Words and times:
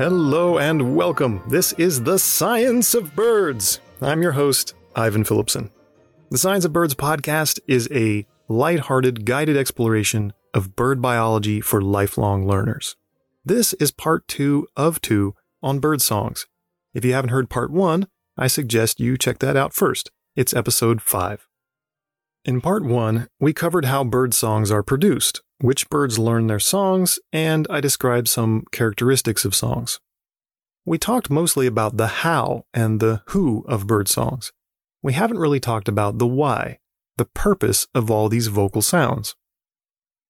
Hello 0.00 0.56
and 0.56 0.96
welcome. 0.96 1.42
This 1.46 1.74
is 1.74 2.04
The 2.04 2.18
Science 2.18 2.94
of 2.94 3.14
Birds. 3.14 3.80
I'm 4.00 4.22
your 4.22 4.32
host, 4.32 4.72
Ivan 4.96 5.24
Phillipsen. 5.24 5.70
The 6.30 6.38
Science 6.38 6.64
of 6.64 6.72
Birds 6.72 6.94
podcast 6.94 7.60
is 7.68 7.86
a 7.92 8.26
light-hearted 8.48 9.26
guided 9.26 9.58
exploration 9.58 10.32
of 10.54 10.74
bird 10.74 11.02
biology 11.02 11.60
for 11.60 11.82
lifelong 11.82 12.48
learners. 12.48 12.96
This 13.44 13.74
is 13.74 13.90
part 13.90 14.26
two 14.26 14.66
of 14.74 15.02
two 15.02 15.34
on 15.62 15.80
bird 15.80 16.00
songs. 16.00 16.46
If 16.94 17.04
you 17.04 17.12
haven't 17.12 17.28
heard 17.28 17.50
part 17.50 17.70
one, 17.70 18.08
I 18.38 18.46
suggest 18.46 19.00
you 19.00 19.18
check 19.18 19.38
that 19.40 19.54
out 19.54 19.74
first. 19.74 20.10
It's 20.34 20.54
episode 20.54 21.02
five. 21.02 21.46
In 22.46 22.62
part 22.62 22.86
one, 22.86 23.28
we 23.38 23.52
covered 23.52 23.84
how 23.84 24.04
bird 24.04 24.32
songs 24.32 24.70
are 24.70 24.82
produced, 24.82 25.42
which 25.60 25.88
birds 25.90 26.18
learn 26.18 26.46
their 26.46 26.60
songs, 26.60 27.18
and 27.32 27.66
I 27.70 27.80
described 27.80 28.28
some 28.28 28.64
characteristics 28.72 29.44
of 29.44 29.54
songs. 29.54 30.00
We 30.84 30.98
talked 30.98 31.30
mostly 31.30 31.66
about 31.66 31.96
the 31.96 32.06
how 32.06 32.64
and 32.72 33.00
the 33.00 33.22
who 33.28 33.64
of 33.68 33.86
bird 33.86 34.08
songs. 34.08 34.52
We 35.02 35.12
haven't 35.12 35.38
really 35.38 35.60
talked 35.60 35.88
about 35.88 36.18
the 36.18 36.26
why, 36.26 36.78
the 37.16 37.26
purpose 37.26 37.86
of 37.94 38.10
all 38.10 38.28
these 38.28 38.46
vocal 38.48 38.82
sounds. 38.82 39.34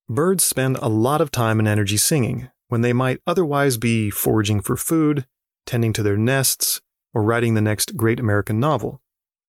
Birds 0.09 0.43
spend 0.43 0.77
a 0.79 0.89
lot 0.89 1.21
of 1.21 1.31
time 1.31 1.61
and 1.61 1.69
energy 1.69 1.97
singing 1.97 2.49
when 2.69 2.81
they 2.81 2.93
might 2.93 3.21
otherwise 3.27 3.77
be 3.77 4.11
foraging 4.11 4.61
for 4.61 4.77
food, 4.77 5.27
tending 5.67 5.93
to 5.93 6.03
their 6.03 6.17
nests, 6.17 6.81
or 7.15 7.23
writing 7.23 7.55
the 7.55 7.61
next 7.61 7.97
great 7.97 8.21
American 8.21 8.59
novel. 8.59 9.01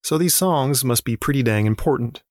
So 0.03 0.17
these 0.17 0.36
songs 0.36 0.84
must 0.84 1.03
be 1.03 1.16
pretty 1.16 1.44
dang 1.44 1.66
important. 1.66 2.23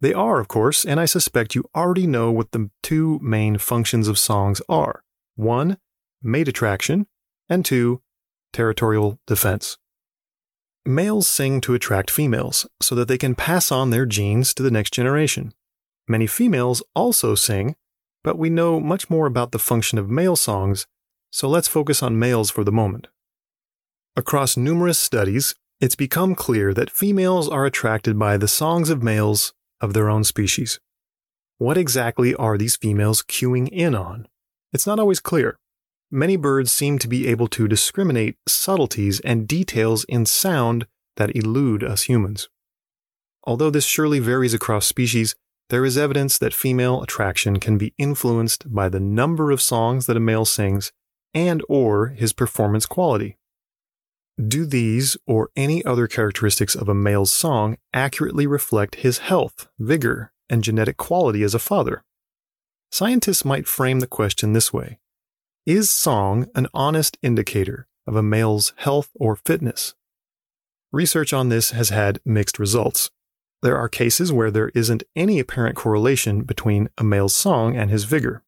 They 0.00 0.14
are, 0.14 0.40
of 0.40 0.48
course, 0.48 0.84
and 0.84 0.98
I 0.98 1.04
suspect 1.04 1.54
you 1.54 1.64
already 1.74 2.06
know 2.06 2.30
what 2.30 2.52
the 2.52 2.70
two 2.82 3.18
main 3.22 3.58
functions 3.58 4.08
of 4.08 4.18
songs 4.18 4.62
are 4.68 5.02
one, 5.36 5.78
mate 6.22 6.48
attraction, 6.48 7.06
and 7.48 7.64
two, 7.64 8.02
territorial 8.52 9.18
defense. 9.26 9.78
Males 10.84 11.26
sing 11.26 11.60
to 11.62 11.74
attract 11.74 12.10
females 12.10 12.66
so 12.80 12.94
that 12.94 13.08
they 13.08 13.18
can 13.18 13.34
pass 13.34 13.70
on 13.70 13.90
their 13.90 14.06
genes 14.06 14.52
to 14.54 14.62
the 14.62 14.70
next 14.70 14.92
generation. 14.92 15.52
Many 16.08 16.26
females 16.26 16.82
also 16.94 17.34
sing, 17.34 17.76
but 18.24 18.38
we 18.38 18.50
know 18.50 18.80
much 18.80 19.08
more 19.08 19.26
about 19.26 19.52
the 19.52 19.58
function 19.58 19.98
of 19.98 20.10
male 20.10 20.36
songs, 20.36 20.86
so 21.30 21.48
let's 21.48 21.68
focus 21.68 22.02
on 22.02 22.18
males 22.18 22.50
for 22.50 22.64
the 22.64 22.72
moment. 22.72 23.08
Across 24.16 24.56
numerous 24.56 24.98
studies, 24.98 25.54
it's 25.80 25.94
become 25.94 26.34
clear 26.34 26.74
that 26.74 26.90
females 26.90 27.48
are 27.48 27.64
attracted 27.64 28.18
by 28.18 28.36
the 28.36 28.48
songs 28.48 28.90
of 28.90 29.02
males 29.02 29.54
of 29.80 29.92
their 29.92 30.08
own 30.08 30.24
species. 30.24 30.80
What 31.58 31.76
exactly 31.76 32.34
are 32.34 32.56
these 32.56 32.76
females 32.76 33.22
cueing 33.22 33.68
in 33.68 33.94
on? 33.94 34.26
It's 34.72 34.86
not 34.86 34.98
always 34.98 35.20
clear. 35.20 35.58
Many 36.10 36.36
birds 36.36 36.72
seem 36.72 36.98
to 36.98 37.08
be 37.08 37.28
able 37.28 37.48
to 37.48 37.68
discriminate 37.68 38.36
subtleties 38.46 39.20
and 39.20 39.46
details 39.46 40.04
in 40.04 40.26
sound 40.26 40.86
that 41.16 41.36
elude 41.36 41.84
us 41.84 42.04
humans. 42.04 42.48
Although 43.44 43.70
this 43.70 43.84
surely 43.84 44.18
varies 44.18 44.54
across 44.54 44.86
species, 44.86 45.34
there 45.70 45.84
is 45.84 45.96
evidence 45.96 46.36
that 46.38 46.52
female 46.52 47.02
attraction 47.02 47.60
can 47.60 47.78
be 47.78 47.94
influenced 47.96 48.72
by 48.72 48.88
the 48.88 48.98
number 48.98 49.50
of 49.50 49.62
songs 49.62 50.06
that 50.06 50.16
a 50.16 50.20
male 50.20 50.44
sings 50.44 50.92
and 51.32 51.62
or 51.68 52.08
his 52.08 52.32
performance 52.32 52.86
quality. 52.86 53.36
Do 54.48 54.64
these 54.64 55.18
or 55.26 55.50
any 55.54 55.84
other 55.84 56.06
characteristics 56.06 56.74
of 56.74 56.88
a 56.88 56.94
male's 56.94 57.32
song 57.32 57.76
accurately 57.92 58.46
reflect 58.46 58.96
his 58.96 59.18
health, 59.18 59.68
vigor, 59.78 60.32
and 60.48 60.64
genetic 60.64 60.96
quality 60.96 61.42
as 61.42 61.54
a 61.54 61.58
father? 61.58 62.04
Scientists 62.90 63.44
might 63.44 63.66
frame 63.66 64.00
the 64.00 64.06
question 64.06 64.52
this 64.52 64.72
way 64.72 64.98
Is 65.66 65.90
song 65.90 66.48
an 66.54 66.68
honest 66.72 67.18
indicator 67.22 67.86
of 68.06 68.16
a 68.16 68.22
male's 68.22 68.72
health 68.76 69.10
or 69.14 69.36
fitness? 69.36 69.94
Research 70.90 71.32
on 71.34 71.50
this 71.50 71.72
has 71.72 71.90
had 71.90 72.20
mixed 72.24 72.58
results. 72.58 73.10
There 73.62 73.76
are 73.76 73.88
cases 73.90 74.32
where 74.32 74.50
there 74.50 74.70
isn't 74.70 75.02
any 75.14 75.38
apparent 75.38 75.76
correlation 75.76 76.44
between 76.44 76.88
a 76.96 77.04
male's 77.04 77.34
song 77.34 77.76
and 77.76 77.90
his 77.90 78.04
vigor. 78.04 78.42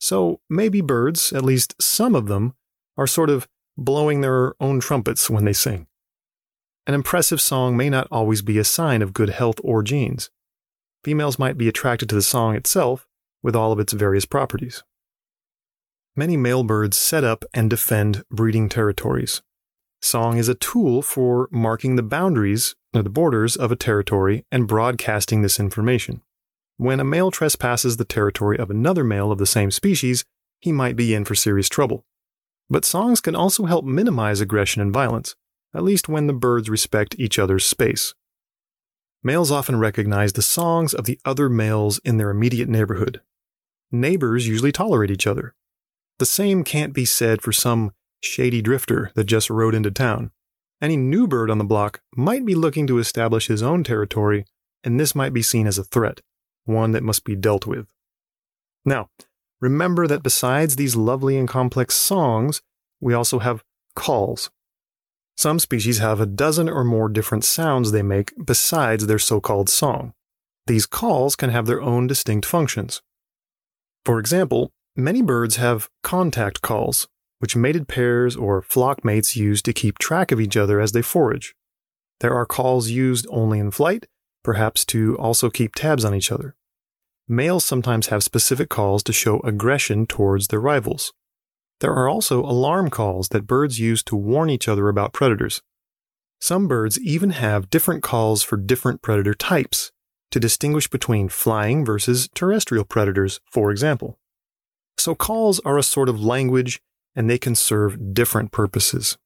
So 0.00 0.40
maybe 0.50 0.80
birds, 0.80 1.32
at 1.32 1.44
least 1.44 1.80
some 1.80 2.16
of 2.16 2.26
them, 2.26 2.54
are 2.96 3.06
sort 3.06 3.30
of 3.30 3.48
blowing 3.76 4.20
their 4.20 4.54
own 4.60 4.80
trumpets 4.80 5.28
when 5.28 5.44
they 5.44 5.52
sing. 5.52 5.86
An 6.86 6.94
impressive 6.94 7.40
song 7.40 7.76
may 7.76 7.88
not 7.88 8.08
always 8.10 8.42
be 8.42 8.58
a 8.58 8.64
sign 8.64 9.00
of 9.02 9.14
good 9.14 9.30
health 9.30 9.56
or 9.64 9.82
genes. 9.82 10.30
Females 11.02 11.38
might 11.38 11.56
be 11.56 11.68
attracted 11.68 12.08
to 12.08 12.14
the 12.14 12.22
song 12.22 12.54
itself 12.54 13.06
with 13.42 13.56
all 13.56 13.72
of 13.72 13.78
its 13.78 13.92
various 13.92 14.24
properties. 14.24 14.82
Many 16.16 16.36
male 16.36 16.62
birds 16.62 16.96
set 16.96 17.24
up 17.24 17.44
and 17.52 17.68
defend 17.68 18.24
breeding 18.30 18.68
territories. 18.68 19.42
Song 20.00 20.36
is 20.36 20.48
a 20.48 20.54
tool 20.54 21.02
for 21.02 21.48
marking 21.50 21.96
the 21.96 22.02
boundaries 22.02 22.74
or 22.94 23.02
the 23.02 23.10
borders 23.10 23.56
of 23.56 23.72
a 23.72 23.76
territory 23.76 24.44
and 24.52 24.68
broadcasting 24.68 25.42
this 25.42 25.58
information. 25.58 26.20
When 26.76 27.00
a 27.00 27.04
male 27.04 27.30
trespasses 27.30 27.96
the 27.96 28.04
territory 28.04 28.58
of 28.58 28.70
another 28.70 29.04
male 29.04 29.32
of 29.32 29.38
the 29.38 29.46
same 29.46 29.70
species, 29.70 30.24
he 30.60 30.72
might 30.72 30.96
be 30.96 31.14
in 31.14 31.24
for 31.24 31.34
serious 31.34 31.68
trouble. 31.68 32.04
But 32.70 32.84
songs 32.84 33.20
can 33.20 33.34
also 33.36 33.66
help 33.66 33.84
minimize 33.84 34.40
aggression 34.40 34.80
and 34.80 34.92
violence, 34.92 35.36
at 35.74 35.82
least 35.82 36.08
when 36.08 36.26
the 36.26 36.32
birds 36.32 36.70
respect 36.70 37.16
each 37.18 37.38
other's 37.38 37.66
space. 37.66 38.14
Males 39.22 39.50
often 39.50 39.78
recognize 39.78 40.34
the 40.34 40.42
songs 40.42 40.92
of 40.92 41.06
the 41.06 41.18
other 41.24 41.48
males 41.48 41.98
in 42.04 42.18
their 42.18 42.30
immediate 42.30 42.68
neighborhood. 42.68 43.20
Neighbors 43.90 44.46
usually 44.46 44.72
tolerate 44.72 45.10
each 45.10 45.26
other. 45.26 45.54
The 46.18 46.26
same 46.26 46.62
can't 46.62 46.92
be 46.92 47.04
said 47.04 47.42
for 47.42 47.52
some 47.52 47.92
shady 48.22 48.62
drifter 48.62 49.10
that 49.14 49.24
just 49.24 49.50
rode 49.50 49.74
into 49.74 49.90
town. 49.90 50.30
Any 50.80 50.96
new 50.96 51.26
bird 51.26 51.50
on 51.50 51.58
the 51.58 51.64
block 51.64 52.02
might 52.14 52.44
be 52.44 52.54
looking 52.54 52.86
to 52.88 52.98
establish 52.98 53.46
his 53.46 53.62
own 53.62 53.84
territory, 53.84 54.44
and 54.82 55.00
this 55.00 55.14
might 55.14 55.32
be 55.32 55.42
seen 55.42 55.66
as 55.66 55.78
a 55.78 55.84
threat, 55.84 56.20
one 56.64 56.92
that 56.92 57.02
must 57.02 57.24
be 57.24 57.34
dealt 57.34 57.66
with. 57.66 57.86
Now, 58.84 59.08
remember 59.64 60.06
that 60.06 60.22
besides 60.22 60.76
these 60.76 60.94
lovely 60.94 61.38
and 61.38 61.48
complex 61.48 61.94
songs, 61.94 62.60
we 63.00 63.14
also 63.14 63.38
have 63.38 63.64
calls. 63.96 64.50
Some 65.38 65.58
species 65.58 65.98
have 65.98 66.20
a 66.20 66.26
dozen 66.26 66.68
or 66.68 66.84
more 66.84 67.08
different 67.08 67.44
sounds 67.44 67.90
they 67.90 68.02
make 68.02 68.34
besides 68.44 69.06
their 69.06 69.18
so 69.18 69.40
called 69.40 69.70
song. 69.70 70.12
These 70.66 70.84
calls 70.84 71.34
can 71.34 71.48
have 71.48 71.64
their 71.64 71.80
own 71.80 72.06
distinct 72.06 72.44
functions. 72.46 73.00
For 74.04 74.18
example, 74.18 74.70
many 74.96 75.22
birds 75.22 75.56
have 75.56 75.88
contact 76.02 76.60
calls, 76.60 77.08
which 77.38 77.56
mated 77.56 77.88
pairs 77.88 78.36
or 78.36 78.60
flock 78.60 79.02
mates 79.02 79.34
use 79.34 79.62
to 79.62 79.72
keep 79.72 79.96
track 79.96 80.30
of 80.30 80.40
each 80.40 80.58
other 80.58 80.78
as 80.78 80.92
they 80.92 81.02
forage. 81.02 81.54
There 82.20 82.34
are 82.34 82.46
calls 82.46 82.90
used 82.90 83.26
only 83.30 83.58
in 83.58 83.70
flight, 83.70 84.06
perhaps 84.42 84.84
to 84.86 85.16
also 85.16 85.48
keep 85.48 85.74
tabs 85.74 86.04
on 86.04 86.14
each 86.14 86.30
other. 86.30 86.54
Males 87.26 87.64
sometimes 87.64 88.08
have 88.08 88.22
specific 88.22 88.68
calls 88.68 89.02
to 89.02 89.12
show 89.12 89.40
aggression 89.40 90.06
towards 90.06 90.48
their 90.48 90.60
rivals. 90.60 91.12
There 91.80 91.92
are 91.92 92.08
also 92.08 92.42
alarm 92.44 92.90
calls 92.90 93.28
that 93.30 93.46
birds 93.46 93.80
use 93.80 94.02
to 94.04 94.16
warn 94.16 94.50
each 94.50 94.68
other 94.68 94.88
about 94.88 95.14
predators. 95.14 95.62
Some 96.40 96.68
birds 96.68 97.00
even 97.00 97.30
have 97.30 97.70
different 97.70 98.02
calls 98.02 98.42
for 98.42 98.58
different 98.58 99.00
predator 99.00 99.32
types 99.32 99.90
to 100.30 100.38
distinguish 100.38 100.88
between 100.88 101.30
flying 101.30 101.84
versus 101.84 102.28
terrestrial 102.34 102.84
predators, 102.84 103.40
for 103.50 103.70
example. 103.70 104.18
So 104.98 105.14
calls 105.14 105.60
are 105.60 105.78
a 105.78 105.82
sort 105.82 106.10
of 106.10 106.20
language 106.22 106.80
and 107.14 107.30
they 107.30 107.38
can 107.38 107.54
serve 107.54 108.12
different 108.12 108.52
purposes. 108.52 109.16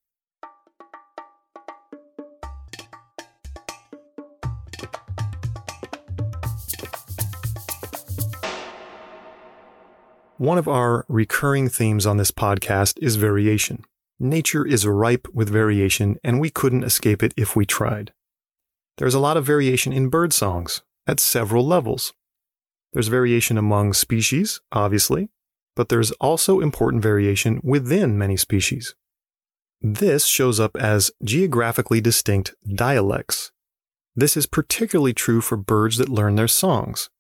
One 10.38 10.56
of 10.56 10.68
our 10.68 11.04
recurring 11.08 11.68
themes 11.68 12.06
on 12.06 12.16
this 12.16 12.30
podcast 12.30 12.96
is 13.02 13.16
variation. 13.16 13.82
Nature 14.20 14.64
is 14.64 14.86
ripe 14.86 15.26
with 15.34 15.50
variation, 15.50 16.16
and 16.22 16.38
we 16.38 16.48
couldn't 16.48 16.84
escape 16.84 17.24
it 17.24 17.34
if 17.36 17.56
we 17.56 17.66
tried. 17.66 18.12
There's 18.98 19.14
a 19.14 19.18
lot 19.18 19.36
of 19.36 19.44
variation 19.44 19.92
in 19.92 20.10
bird 20.10 20.32
songs 20.32 20.82
at 21.08 21.18
several 21.18 21.66
levels. 21.66 22.12
There's 22.92 23.08
variation 23.08 23.58
among 23.58 23.94
species, 23.94 24.60
obviously, 24.70 25.28
but 25.74 25.88
there's 25.88 26.12
also 26.12 26.60
important 26.60 27.02
variation 27.02 27.60
within 27.64 28.16
many 28.16 28.36
species. 28.36 28.94
This 29.80 30.24
shows 30.24 30.60
up 30.60 30.76
as 30.76 31.10
geographically 31.24 32.00
distinct 32.00 32.54
dialects. 32.72 33.50
This 34.14 34.36
is 34.36 34.46
particularly 34.46 35.14
true 35.14 35.40
for 35.40 35.56
birds 35.56 35.96
that 35.96 36.08
learn 36.08 36.36
their 36.36 36.46
songs. 36.46 37.10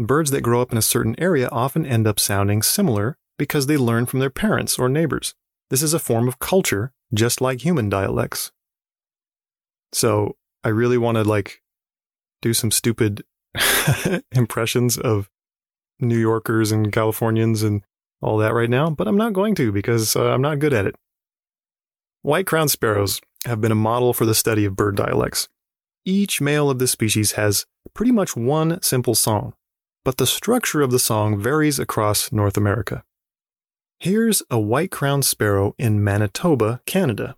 Birds 0.00 0.30
that 0.30 0.40
grow 0.40 0.62
up 0.62 0.72
in 0.72 0.78
a 0.78 0.82
certain 0.82 1.14
area 1.18 1.46
often 1.50 1.84
end 1.84 2.06
up 2.06 2.18
sounding 2.18 2.62
similar 2.62 3.18
because 3.38 3.66
they 3.66 3.76
learn 3.76 4.06
from 4.06 4.18
their 4.20 4.30
parents 4.30 4.78
or 4.78 4.88
neighbors. 4.88 5.34
This 5.68 5.82
is 5.82 5.92
a 5.92 5.98
form 5.98 6.26
of 6.26 6.38
culture, 6.38 6.92
just 7.12 7.42
like 7.42 7.60
human 7.60 7.90
dialects. 7.90 8.50
So 9.92 10.36
I 10.64 10.70
really 10.70 10.96
want 10.96 11.16
to 11.16 11.24
like 11.24 11.60
do 12.40 12.54
some 12.54 12.70
stupid 12.70 13.24
impressions 14.32 14.96
of 14.96 15.28
New 16.00 16.18
Yorkers 16.18 16.72
and 16.72 16.90
Californians 16.90 17.62
and 17.62 17.82
all 18.22 18.38
that 18.38 18.54
right 18.54 18.70
now, 18.70 18.88
but 18.88 19.06
I'm 19.06 19.18
not 19.18 19.34
going 19.34 19.54
to 19.56 19.70
because 19.70 20.16
uh, 20.16 20.30
I'm 20.30 20.40
not 20.40 20.60
good 20.60 20.72
at 20.72 20.86
it. 20.86 20.94
White 22.22 22.46
crowned 22.46 22.70
sparrows 22.70 23.20
have 23.44 23.60
been 23.60 23.72
a 23.72 23.74
model 23.74 24.14
for 24.14 24.24
the 24.24 24.34
study 24.34 24.64
of 24.64 24.76
bird 24.76 24.96
dialects. 24.96 25.48
Each 26.06 26.40
male 26.40 26.70
of 26.70 26.78
this 26.78 26.90
species 26.90 27.32
has 27.32 27.66
pretty 27.92 28.12
much 28.12 28.34
one 28.34 28.80
simple 28.80 29.14
song, 29.14 29.52
but 30.04 30.16
the 30.16 30.26
structure 30.26 30.80
of 30.80 30.90
the 30.90 30.98
song 30.98 31.38
varies 31.38 31.78
across 31.78 32.32
North 32.32 32.56
America. 32.56 33.04
Here's 33.98 34.42
a 34.50 34.58
white 34.58 34.90
crowned 34.90 35.24
sparrow 35.24 35.74
in 35.78 36.02
Manitoba, 36.02 36.80
Canada. 36.86 37.36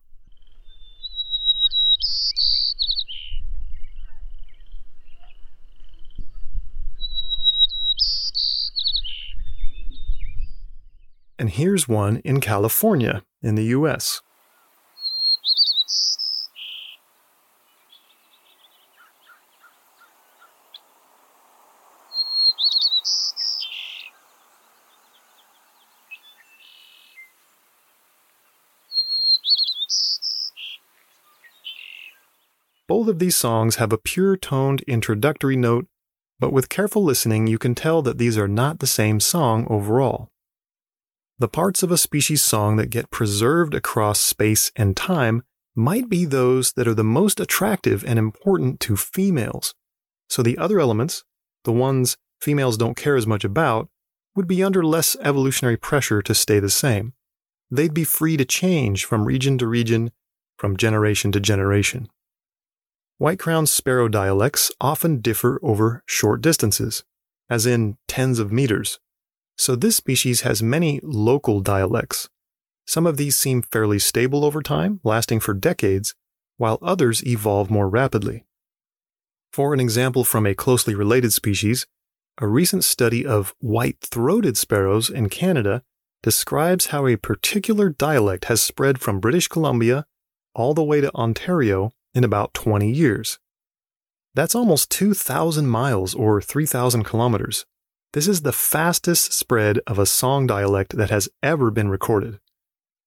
And 11.38 11.50
here's 11.50 11.88
one 11.88 12.18
in 12.18 12.40
California, 12.40 13.24
in 13.42 13.56
the 13.56 13.64
US. 13.64 14.22
Of 33.12 33.20
these 33.20 33.36
songs 33.36 33.76
have 33.76 33.92
a 33.92 33.98
pure 33.98 34.36
toned 34.36 34.80
introductory 34.88 35.54
note, 35.54 35.86
but 36.40 36.52
with 36.52 36.68
careful 36.68 37.04
listening, 37.04 37.46
you 37.46 37.58
can 37.58 37.76
tell 37.76 38.02
that 38.02 38.18
these 38.18 38.36
are 38.36 38.48
not 38.48 38.80
the 38.80 38.86
same 38.88 39.20
song 39.20 39.66
overall. 39.70 40.30
The 41.38 41.46
parts 41.46 41.82
of 41.82 41.92
a 41.92 41.98
species 41.98 42.42
song 42.42 42.76
that 42.76 42.90
get 42.90 43.10
preserved 43.10 43.74
across 43.74 44.18
space 44.18 44.72
and 44.74 44.96
time 44.96 45.42
might 45.76 46.08
be 46.08 46.24
those 46.24 46.72
that 46.72 46.88
are 46.88 46.94
the 46.94 47.04
most 47.04 47.38
attractive 47.38 48.04
and 48.04 48.18
important 48.18 48.80
to 48.80 48.96
females. 48.96 49.74
So 50.28 50.42
the 50.42 50.58
other 50.58 50.80
elements, 50.80 51.22
the 51.64 51.72
ones 51.72 52.16
females 52.40 52.76
don't 52.76 52.96
care 52.96 53.16
as 53.16 53.26
much 53.26 53.44
about, 53.44 53.88
would 54.34 54.48
be 54.48 54.64
under 54.64 54.82
less 54.82 55.16
evolutionary 55.20 55.76
pressure 55.76 56.22
to 56.22 56.34
stay 56.34 56.58
the 56.58 56.70
same. 56.70 57.12
They'd 57.70 57.94
be 57.94 58.04
free 58.04 58.36
to 58.38 58.44
change 58.44 59.04
from 59.04 59.26
region 59.26 59.58
to 59.58 59.66
region, 59.66 60.10
from 60.56 60.76
generation 60.76 61.30
to 61.32 61.40
generation. 61.40 62.08
White 63.22 63.38
crowned 63.38 63.68
sparrow 63.68 64.08
dialects 64.08 64.72
often 64.80 65.20
differ 65.20 65.60
over 65.62 66.02
short 66.06 66.42
distances, 66.42 67.04
as 67.48 67.66
in 67.66 67.96
tens 68.08 68.40
of 68.40 68.50
meters. 68.50 68.98
So 69.56 69.76
this 69.76 69.94
species 69.94 70.40
has 70.40 70.60
many 70.60 70.98
local 71.04 71.60
dialects. 71.60 72.28
Some 72.84 73.06
of 73.06 73.18
these 73.18 73.38
seem 73.38 73.62
fairly 73.62 74.00
stable 74.00 74.44
over 74.44 74.60
time, 74.60 74.98
lasting 75.04 75.38
for 75.38 75.54
decades, 75.54 76.16
while 76.56 76.80
others 76.82 77.24
evolve 77.24 77.70
more 77.70 77.88
rapidly. 77.88 78.44
For 79.52 79.72
an 79.72 79.78
example 79.78 80.24
from 80.24 80.44
a 80.44 80.56
closely 80.56 80.96
related 80.96 81.32
species, 81.32 81.86
a 82.38 82.48
recent 82.48 82.82
study 82.82 83.24
of 83.24 83.54
white 83.60 83.98
throated 84.00 84.56
sparrows 84.56 85.08
in 85.08 85.28
Canada 85.28 85.84
describes 86.24 86.86
how 86.86 87.06
a 87.06 87.14
particular 87.14 87.88
dialect 87.88 88.46
has 88.46 88.60
spread 88.60 89.00
from 89.00 89.20
British 89.20 89.46
Columbia 89.46 90.06
all 90.56 90.74
the 90.74 90.82
way 90.82 91.00
to 91.00 91.14
Ontario 91.14 91.92
in 92.14 92.24
about 92.24 92.54
20 92.54 92.90
years. 92.90 93.38
That's 94.34 94.54
almost 94.54 94.90
2,000 94.90 95.66
miles 95.66 96.14
or 96.14 96.40
3,000 96.40 97.04
kilometers. 97.04 97.66
This 98.12 98.28
is 98.28 98.42
the 98.42 98.52
fastest 98.52 99.32
spread 99.32 99.80
of 99.86 99.98
a 99.98 100.06
song 100.06 100.46
dialect 100.46 100.96
that 100.96 101.10
has 101.10 101.28
ever 101.42 101.70
been 101.70 101.88
recorded. 101.88 102.38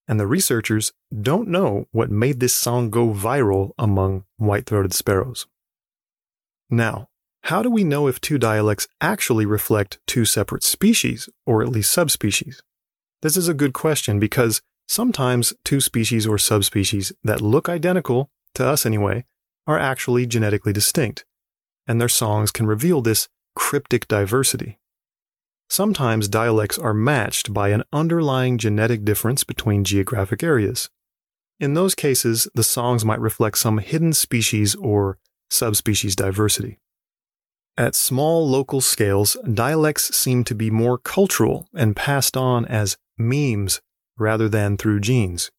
And 0.08 0.20
the 0.20 0.26
researchers 0.26 0.92
don't 1.20 1.48
know 1.48 1.86
what 1.90 2.10
made 2.10 2.40
this 2.40 2.54
song 2.54 2.90
go 2.90 3.12
viral 3.12 3.72
among 3.78 4.24
white 4.36 4.66
throated 4.66 4.92
sparrows. 4.92 5.46
Now, 6.70 7.08
how 7.44 7.62
do 7.62 7.70
we 7.70 7.84
know 7.84 8.08
if 8.08 8.20
two 8.20 8.38
dialects 8.38 8.88
actually 9.00 9.46
reflect 9.46 10.00
two 10.06 10.24
separate 10.24 10.64
species, 10.64 11.28
or 11.44 11.62
at 11.62 11.68
least 11.68 11.92
subspecies? 11.92 12.60
This 13.22 13.36
is 13.36 13.48
a 13.48 13.54
good 13.54 13.72
question 13.72 14.18
because 14.18 14.60
sometimes 14.88 15.52
two 15.64 15.80
species 15.80 16.26
or 16.26 16.38
subspecies 16.38 17.12
that 17.22 17.40
look 17.40 17.68
identical 17.68 18.30
to 18.56 18.66
us 18.66 18.84
anyway, 18.84 19.24
are 19.66 19.78
actually 19.78 20.26
genetically 20.26 20.72
distinct, 20.72 21.24
and 21.86 22.00
their 22.00 22.08
songs 22.08 22.50
can 22.50 22.66
reveal 22.66 23.00
this 23.00 23.28
cryptic 23.54 24.06
diversity. 24.08 24.78
Sometimes 25.68 26.28
dialects 26.28 26.78
are 26.78 26.94
matched 26.94 27.52
by 27.52 27.70
an 27.70 27.82
underlying 27.92 28.58
genetic 28.58 29.04
difference 29.04 29.42
between 29.42 29.84
geographic 29.84 30.42
areas. 30.42 30.90
In 31.58 31.74
those 31.74 31.94
cases, 31.94 32.48
the 32.54 32.62
songs 32.62 33.04
might 33.04 33.20
reflect 33.20 33.58
some 33.58 33.78
hidden 33.78 34.12
species 34.12 34.74
or 34.76 35.18
subspecies 35.50 36.14
diversity. 36.14 36.78
At 37.76 37.94
small 37.94 38.48
local 38.48 38.80
scales, 38.80 39.36
dialects 39.52 40.16
seem 40.16 40.44
to 40.44 40.54
be 40.54 40.70
more 40.70 40.98
cultural 40.98 41.68
and 41.74 41.96
passed 41.96 42.36
on 42.36 42.64
as 42.66 42.96
memes 43.18 43.80
rather 44.16 44.48
than 44.48 44.76
through 44.76 45.00
genes. 45.00 45.50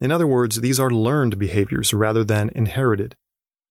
In 0.00 0.12
other 0.12 0.26
words, 0.26 0.60
these 0.60 0.78
are 0.78 0.90
learned 0.90 1.38
behaviors 1.38 1.94
rather 1.94 2.24
than 2.24 2.50
inherited. 2.54 3.16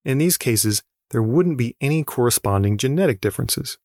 In 0.03 0.17
these 0.17 0.37
cases, 0.37 0.81
there 1.11 1.21
wouldn't 1.21 1.57
be 1.57 1.75
any 1.79 2.03
corresponding 2.03 2.77
genetic 2.77 3.21
differences. 3.21 3.77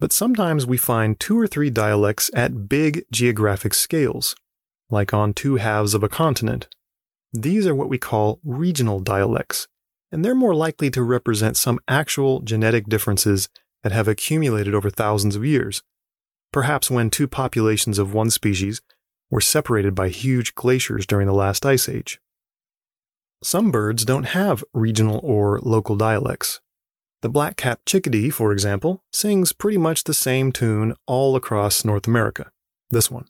But 0.00 0.12
sometimes 0.12 0.66
we 0.66 0.76
find 0.76 1.20
two 1.20 1.38
or 1.38 1.46
three 1.46 1.70
dialects 1.70 2.30
at 2.34 2.68
big 2.68 3.04
geographic 3.12 3.74
scales, 3.74 4.34
like 4.88 5.12
on 5.12 5.34
two 5.34 5.56
halves 5.56 5.94
of 5.94 6.02
a 6.02 6.08
continent. 6.08 6.68
These 7.32 7.66
are 7.66 7.74
what 7.74 7.88
we 7.88 7.98
call 7.98 8.40
regional 8.42 8.98
dialects, 8.98 9.68
and 10.10 10.24
they're 10.24 10.34
more 10.34 10.54
likely 10.54 10.90
to 10.90 11.02
represent 11.02 11.56
some 11.56 11.78
actual 11.86 12.40
genetic 12.40 12.88
differences 12.88 13.48
that 13.82 13.92
have 13.92 14.08
accumulated 14.08 14.74
over 14.74 14.90
thousands 14.90 15.36
of 15.36 15.44
years. 15.44 15.82
Perhaps 16.52 16.90
when 16.90 17.10
two 17.10 17.28
populations 17.28 17.98
of 17.98 18.12
one 18.12 18.30
species 18.30 18.80
were 19.30 19.40
separated 19.40 19.94
by 19.94 20.08
huge 20.08 20.54
glaciers 20.54 21.06
during 21.06 21.26
the 21.26 21.32
last 21.32 21.64
ice 21.64 21.88
age. 21.88 22.20
Some 23.42 23.70
birds 23.70 24.04
don't 24.04 24.24
have 24.24 24.64
regional 24.74 25.20
or 25.22 25.60
local 25.62 25.96
dialects. 25.96 26.60
The 27.22 27.28
black-capped 27.28 27.86
chickadee, 27.86 28.30
for 28.30 28.52
example, 28.52 29.02
sings 29.12 29.52
pretty 29.52 29.78
much 29.78 30.04
the 30.04 30.14
same 30.14 30.52
tune 30.52 30.94
all 31.06 31.36
across 31.36 31.84
North 31.84 32.06
America. 32.06 32.50
This 32.90 33.10
one. 33.10 33.26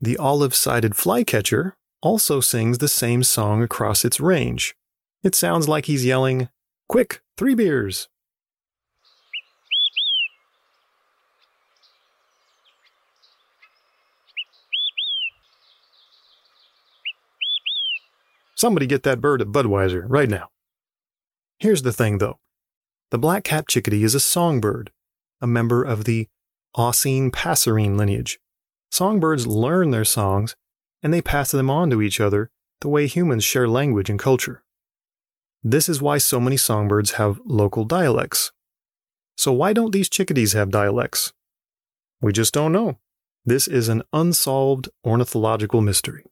The 0.00 0.16
olive-sided 0.16 0.96
flycatcher 0.96 1.76
also 2.02 2.40
sings 2.40 2.78
the 2.78 2.88
same 2.88 3.22
song 3.22 3.62
across 3.62 4.04
its 4.04 4.20
range. 4.20 4.74
It 5.22 5.34
sounds 5.34 5.68
like 5.68 5.84
he's 5.84 6.04
yelling, 6.04 6.48
Quick, 6.88 7.20
three 7.36 7.54
beers! 7.54 8.08
Somebody 18.60 18.86
get 18.86 19.04
that 19.04 19.22
bird 19.22 19.40
at 19.40 19.48
Budweiser 19.48 20.04
right 20.06 20.28
now. 20.28 20.50
Here's 21.58 21.80
the 21.80 21.94
thing, 21.94 22.18
though 22.18 22.40
the 23.10 23.16
black 23.16 23.42
capped 23.42 23.70
chickadee 23.70 24.04
is 24.04 24.14
a 24.14 24.20
songbird, 24.20 24.90
a 25.40 25.46
member 25.46 25.82
of 25.82 26.04
the 26.04 26.28
oscine 26.76 27.30
passerine 27.32 27.96
lineage. 27.96 28.38
Songbirds 28.90 29.46
learn 29.46 29.92
their 29.92 30.04
songs 30.04 30.56
and 31.02 31.10
they 31.10 31.22
pass 31.22 31.50
them 31.50 31.70
on 31.70 31.88
to 31.88 32.02
each 32.02 32.20
other 32.20 32.50
the 32.82 32.90
way 32.90 33.06
humans 33.06 33.44
share 33.44 33.66
language 33.66 34.10
and 34.10 34.18
culture. 34.18 34.62
This 35.64 35.88
is 35.88 36.02
why 36.02 36.18
so 36.18 36.38
many 36.38 36.58
songbirds 36.58 37.12
have 37.12 37.40
local 37.46 37.86
dialects. 37.86 38.52
So, 39.38 39.54
why 39.54 39.72
don't 39.72 39.92
these 39.92 40.10
chickadees 40.10 40.52
have 40.52 40.68
dialects? 40.68 41.32
We 42.20 42.34
just 42.34 42.52
don't 42.52 42.72
know. 42.72 42.98
This 43.42 43.66
is 43.66 43.88
an 43.88 44.02
unsolved 44.12 44.90
ornithological 45.02 45.80
mystery. 45.80 46.26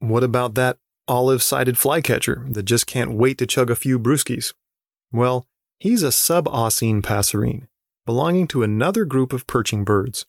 What 0.00 0.22
about 0.22 0.56
that 0.56 0.76
olive 1.10 1.42
sided 1.42 1.76
flycatcher 1.76 2.46
that 2.48 2.62
just 2.62 2.86
can't 2.86 3.12
wait 3.12 3.36
to 3.38 3.46
chug 3.46 3.68
a 3.68 3.74
few 3.74 3.98
brewskis? 3.98 4.54
Well, 5.10 5.44
he's 5.80 6.04
a 6.04 6.12
sub-oscine 6.12 7.02
passerine, 7.02 7.66
belonging 8.06 8.46
to 8.48 8.62
another 8.62 9.04
group 9.04 9.32
of 9.32 9.48
perching 9.48 9.84
birds. 9.84 10.24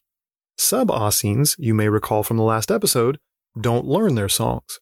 Sub-oscines, 0.57 1.55
you 1.59 1.75
may 1.75 1.87
recall 1.87 2.23
from 2.23 2.37
the 2.37 2.43
last 2.43 2.71
episode, 2.71 3.19
don't 3.59 3.85
learn 3.85 4.15
their 4.15 4.27
songs. 4.27 4.79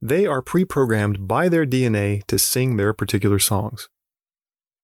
They 0.00 0.24
are 0.24 0.40
pre 0.40 0.64
programmed 0.64 1.28
by 1.28 1.50
their 1.50 1.66
DNA 1.66 2.24
to 2.28 2.38
sing 2.38 2.76
their 2.76 2.94
particular 2.94 3.38
songs. 3.38 3.90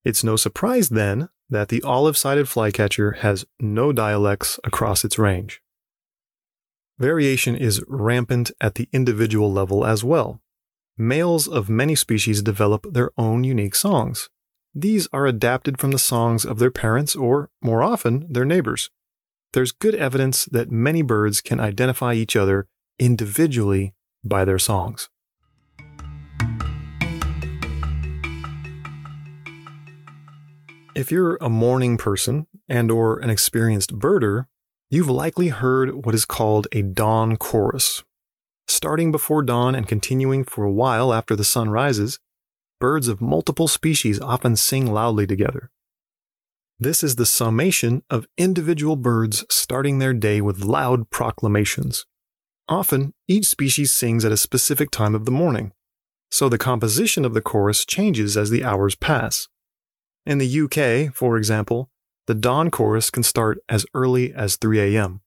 It's 0.04 0.22
no 0.22 0.36
surprise 0.36 0.90
then 0.90 1.30
that 1.48 1.70
the 1.70 1.82
olive 1.82 2.18
sided 2.18 2.50
flycatcher 2.50 3.12
has 3.20 3.46
no 3.58 3.92
dialects 3.92 4.60
across 4.62 5.04
its 5.04 5.18
range. 5.18 5.62
Variation 6.98 7.56
is 7.56 7.82
rampant 7.88 8.52
at 8.60 8.76
the 8.76 8.88
individual 8.92 9.52
level 9.52 9.84
as 9.84 10.04
well. 10.04 10.40
Males 10.96 11.48
of 11.48 11.68
many 11.68 11.96
species 11.96 12.40
develop 12.40 12.86
their 12.88 13.10
own 13.18 13.42
unique 13.42 13.74
songs. 13.74 14.30
These 14.72 15.08
are 15.12 15.26
adapted 15.26 15.80
from 15.80 15.90
the 15.90 15.98
songs 15.98 16.44
of 16.44 16.60
their 16.60 16.70
parents 16.70 17.16
or, 17.16 17.50
more 17.60 17.82
often, 17.82 18.32
their 18.32 18.44
neighbors. 18.44 18.90
There's 19.52 19.72
good 19.72 19.96
evidence 19.96 20.44
that 20.46 20.70
many 20.70 21.02
birds 21.02 21.40
can 21.40 21.58
identify 21.58 22.14
each 22.14 22.36
other 22.36 22.68
individually 23.00 23.94
by 24.22 24.44
their 24.44 24.60
songs. 24.60 25.08
If 30.94 31.10
you're 31.10 31.38
a 31.40 31.48
morning 31.48 31.96
person 31.96 32.46
and 32.68 32.88
or 32.88 33.18
an 33.18 33.30
experienced 33.30 33.98
birder, 33.98 34.46
you've 34.94 35.10
likely 35.10 35.48
heard 35.48 36.06
what 36.06 36.14
is 36.14 36.24
called 36.24 36.68
a 36.70 36.80
dawn 36.80 37.36
chorus. 37.36 38.04
Starting 38.68 39.10
before 39.10 39.42
dawn 39.42 39.74
and 39.74 39.88
continuing 39.88 40.44
for 40.44 40.64
a 40.64 40.72
while 40.72 41.12
after 41.12 41.34
the 41.34 41.44
sun 41.44 41.68
rises, 41.68 42.20
birds 42.80 43.08
of 43.08 43.20
multiple 43.20 43.66
species 43.66 44.20
often 44.20 44.54
sing 44.54 44.86
loudly 44.86 45.26
together. 45.26 45.70
This 46.78 47.02
is 47.02 47.16
the 47.16 47.26
summation 47.26 48.02
of 48.08 48.28
individual 48.38 48.94
birds 48.94 49.44
starting 49.50 49.98
their 49.98 50.14
day 50.14 50.40
with 50.40 50.64
loud 50.64 51.10
proclamations. 51.10 52.06
Often, 52.68 53.14
each 53.26 53.46
species 53.46 53.92
sings 53.92 54.24
at 54.24 54.32
a 54.32 54.36
specific 54.36 54.90
time 54.90 55.14
of 55.14 55.24
the 55.24 55.30
morning, 55.30 55.72
so 56.30 56.48
the 56.48 56.56
composition 56.56 57.24
of 57.24 57.34
the 57.34 57.42
chorus 57.42 57.84
changes 57.84 58.36
as 58.36 58.50
the 58.50 58.64
hours 58.64 58.94
pass. 58.94 59.48
In 60.24 60.38
the 60.38 60.60
UK, 60.60 61.14
for 61.14 61.36
example, 61.36 61.90
the 62.26 62.34
dawn 62.34 62.70
chorus 62.70 63.10
can 63.10 63.22
start 63.22 63.58
as 63.68 63.86
early 63.94 64.32
as 64.32 64.56
3 64.56 64.96
a.m. 64.96 65.20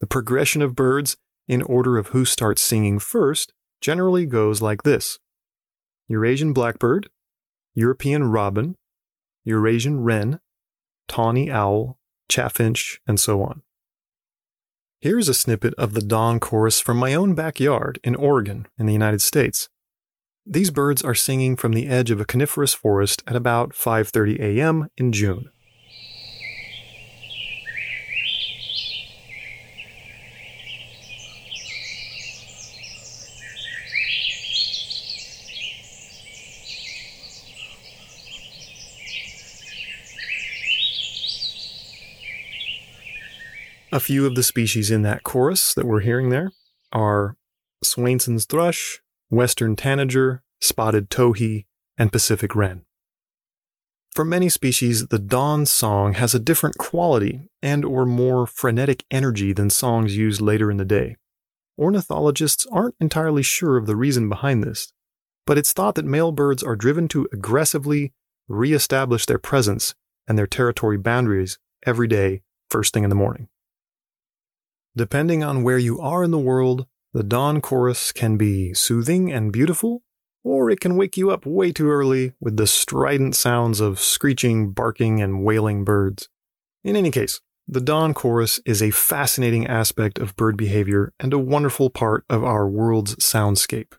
The 0.00 0.06
progression 0.06 0.62
of 0.62 0.74
birds, 0.74 1.16
in 1.48 1.62
order 1.62 1.98
of 1.98 2.08
who 2.08 2.24
starts 2.24 2.62
singing 2.62 2.98
first, 2.98 3.52
generally 3.80 4.26
goes 4.26 4.62
like 4.62 4.82
this 4.82 5.18
Eurasian 6.08 6.52
blackbird, 6.52 7.08
European 7.74 8.24
robin, 8.24 8.76
Eurasian 9.44 10.00
wren, 10.00 10.40
tawny 11.08 11.50
owl, 11.50 11.98
chaffinch, 12.28 13.00
and 13.06 13.18
so 13.18 13.42
on. 13.42 13.62
Here's 15.00 15.28
a 15.28 15.34
snippet 15.34 15.74
of 15.74 15.94
the 15.94 16.00
dawn 16.00 16.38
chorus 16.38 16.80
from 16.80 16.96
my 16.96 17.14
own 17.14 17.34
backyard 17.34 17.98
in 18.04 18.14
Oregon, 18.14 18.68
in 18.78 18.86
the 18.86 18.92
United 18.92 19.20
States. 19.20 19.68
These 20.46 20.70
birds 20.70 21.02
are 21.02 21.14
singing 21.14 21.56
from 21.56 21.72
the 21.72 21.88
edge 21.88 22.10
of 22.10 22.20
a 22.20 22.24
coniferous 22.24 22.74
forest 22.74 23.22
at 23.26 23.36
about 23.36 23.72
5:30 23.72 24.38
a.m. 24.40 24.88
in 24.96 25.12
June. 25.12 25.50
A 43.94 44.00
few 44.00 44.24
of 44.24 44.34
the 44.34 44.42
species 44.42 44.90
in 44.90 45.02
that 45.02 45.22
chorus 45.22 45.74
that 45.74 45.84
we're 45.84 46.00
hearing 46.00 46.30
there 46.30 46.50
are 46.92 47.36
Swainson's 47.84 48.46
thrush, 48.46 49.02
western 49.28 49.76
tanager, 49.76 50.42
spotted 50.62 51.10
towhee, 51.10 51.66
and 51.98 52.10
Pacific 52.10 52.56
wren. 52.56 52.86
For 54.14 54.24
many 54.24 54.48
species, 54.48 55.08
the 55.08 55.18
dawn 55.18 55.66
song 55.66 56.14
has 56.14 56.34
a 56.34 56.38
different 56.38 56.78
quality 56.78 57.50
and 57.62 57.84
or 57.84 58.06
more 58.06 58.46
frenetic 58.46 59.04
energy 59.10 59.52
than 59.52 59.68
songs 59.68 60.16
used 60.16 60.40
later 60.40 60.70
in 60.70 60.78
the 60.78 60.86
day. 60.86 61.16
Ornithologists 61.78 62.66
aren't 62.72 62.94
entirely 62.98 63.42
sure 63.42 63.76
of 63.76 63.86
the 63.86 63.96
reason 63.96 64.30
behind 64.30 64.64
this, 64.64 64.94
but 65.46 65.58
it's 65.58 65.74
thought 65.74 65.96
that 65.96 66.06
male 66.06 66.32
birds 66.32 66.62
are 66.62 66.76
driven 66.76 67.08
to 67.08 67.28
aggressively 67.30 68.14
reestablish 68.48 69.26
their 69.26 69.38
presence 69.38 69.94
and 70.26 70.38
their 70.38 70.46
territory 70.46 70.96
boundaries 70.96 71.58
every 71.84 72.08
day, 72.08 72.40
first 72.70 72.94
thing 72.94 73.04
in 73.04 73.10
the 73.10 73.16
morning. 73.16 73.48
Depending 74.94 75.42
on 75.42 75.62
where 75.62 75.78
you 75.78 75.98
are 76.00 76.22
in 76.22 76.32
the 76.32 76.38
world, 76.38 76.86
the 77.14 77.22
dawn 77.22 77.62
chorus 77.62 78.12
can 78.12 78.36
be 78.36 78.74
soothing 78.74 79.32
and 79.32 79.50
beautiful, 79.50 80.02
or 80.44 80.70
it 80.70 80.80
can 80.80 80.98
wake 80.98 81.16
you 81.16 81.30
up 81.30 81.46
way 81.46 81.72
too 81.72 81.88
early 81.88 82.34
with 82.40 82.58
the 82.58 82.66
strident 82.66 83.34
sounds 83.34 83.80
of 83.80 83.98
screeching, 83.98 84.72
barking, 84.72 85.22
and 85.22 85.44
wailing 85.44 85.82
birds. 85.82 86.28
In 86.84 86.94
any 86.94 87.10
case, 87.10 87.40
the 87.66 87.80
dawn 87.80 88.12
chorus 88.12 88.60
is 88.66 88.82
a 88.82 88.90
fascinating 88.90 89.66
aspect 89.66 90.18
of 90.18 90.36
bird 90.36 90.58
behavior 90.58 91.14
and 91.18 91.32
a 91.32 91.38
wonderful 91.38 91.88
part 91.88 92.26
of 92.28 92.44
our 92.44 92.68
world's 92.68 93.16
soundscape. 93.16 93.94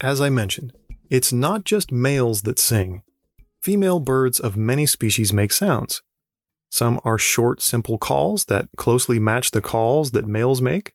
As 0.00 0.20
I 0.20 0.28
mentioned, 0.28 0.72
it's 1.08 1.32
not 1.32 1.64
just 1.64 1.92
males 1.92 2.42
that 2.42 2.58
sing. 2.58 3.02
Female 3.68 4.00
birds 4.00 4.40
of 4.40 4.56
many 4.56 4.86
species 4.86 5.30
make 5.30 5.52
sounds, 5.52 6.00
some 6.70 6.98
are 7.04 7.18
short, 7.18 7.60
simple 7.60 7.98
calls 7.98 8.46
that 8.46 8.70
closely 8.78 9.18
match 9.18 9.50
the 9.50 9.60
calls 9.60 10.12
that 10.12 10.26
males 10.26 10.62
make. 10.62 10.94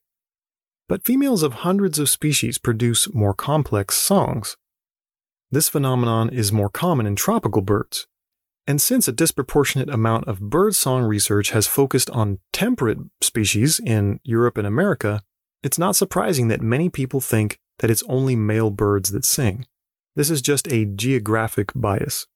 But 0.88 1.04
females 1.04 1.44
of 1.44 1.52
hundreds 1.62 2.00
of 2.00 2.08
species 2.10 2.58
produce 2.58 3.14
more 3.14 3.32
complex 3.32 3.94
songs. 3.94 4.56
This 5.52 5.68
phenomenon 5.68 6.30
is 6.30 6.50
more 6.50 6.68
common 6.68 7.06
in 7.06 7.14
tropical 7.14 7.62
birds. 7.62 8.08
And 8.66 8.82
since 8.82 9.06
a 9.06 9.12
disproportionate 9.12 9.88
amount 9.88 10.26
of 10.26 10.40
birdsong 10.40 11.04
research 11.04 11.50
has 11.50 11.68
focused 11.68 12.10
on 12.10 12.40
temperate 12.52 12.98
species 13.20 13.78
in 13.78 14.18
Europe 14.24 14.58
and 14.58 14.66
America, 14.66 15.22
it's 15.62 15.78
not 15.78 15.94
surprising 15.94 16.48
that 16.48 16.60
many 16.60 16.88
people 16.88 17.20
think 17.20 17.60
that 17.78 17.90
it's 17.92 18.02
only 18.08 18.34
male 18.34 18.72
birds 18.72 19.12
that 19.12 19.24
sing. 19.24 19.64
This 20.16 20.28
is 20.28 20.42
just 20.42 20.66
a 20.72 20.86
geographic 20.86 21.70
bias. 21.72 22.26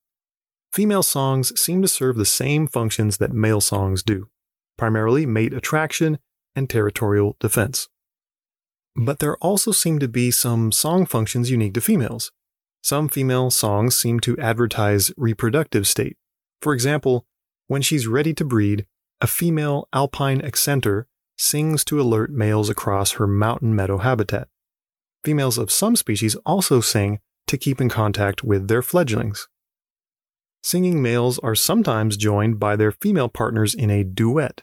Female 0.72 1.02
songs 1.02 1.58
seem 1.60 1.82
to 1.82 1.88
serve 1.88 2.16
the 2.16 2.25
same 2.25 2.66
functions 2.66 3.16
that 3.18 3.32
male 3.32 3.60
songs 3.60 4.02
do, 4.02 4.28
primarily 4.76 5.26
mate 5.26 5.52
attraction 5.52 6.18
and 6.54 6.68
territorial 6.68 7.37
defense. 7.40 7.88
But 8.94 9.20
there 9.20 9.37
also 9.37 9.72
seem 9.72 9.98
to 10.00 10.08
be 10.08 10.30
some 10.30 10.72
song 10.72 11.06
functions 11.06 11.50
unique 11.50 11.75
to 11.75 11.80
females. 11.80 12.32
Some 12.82 13.08
female 13.08 13.50
songs 13.50 13.96
seem 13.96 14.20
to 14.20 14.38
advertise 14.38 15.12
reproductive 15.16 15.87
state. 15.87 16.16
For 16.60 16.75
example, 16.75 17.26
when 17.66 17.82
she's 17.82 18.06
ready 18.06 18.34
to 18.34 18.44
breed, 18.44 18.87
a 19.20 19.26
female 19.26 19.88
alpine 19.92 20.40
accentor 20.40 21.06
sings 21.37 21.84
to 21.84 22.00
alert 22.00 22.30
males 22.30 22.68
across 22.68 23.12
her 23.12 23.26
mountain 23.26 23.75
meadow 23.75 23.98
habitat. 23.98 24.48
Females 25.25 25.58
of 25.58 25.70
some 25.70 25.96
species 25.96 26.34
also 26.46 26.80
sing 26.80 27.20
to 27.46 27.56
keep 27.56 27.80
in 27.80 27.88
contact 27.88 28.42
with 28.44 28.68
their 28.68 28.82
fledglings. 28.82 29.48
Singing 30.62 31.00
males 31.00 31.38
are 31.38 31.54
sometimes 31.54 32.16
joined 32.16 32.58
by 32.58 32.76
their 32.76 32.92
female 32.92 33.28
partners 33.28 33.74
in 33.74 33.90
a 33.90 34.04
duet. 34.04 34.62